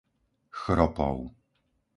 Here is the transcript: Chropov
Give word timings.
Chropov 0.57 1.19